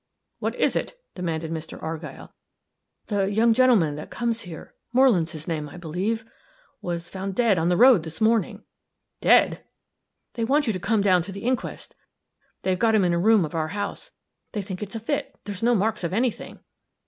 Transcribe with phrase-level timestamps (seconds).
[0.39, 1.77] "What is it?" demanded Mr.
[1.79, 2.33] Argyll.
[3.05, 6.25] "The young gentleman that comes here Moreland's his name, I believe
[6.81, 8.63] was found dead on the road this morning."
[9.21, 9.63] "Dead!"
[10.33, 11.93] "They want you to come down to the inquest.
[12.63, 14.09] They've got him in a room of our house.
[14.53, 16.61] They think it's a fit there's no marks of any thing."